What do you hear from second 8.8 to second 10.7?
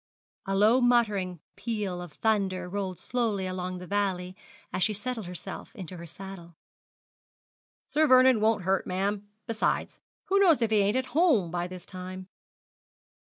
ma'am. Besides, who knows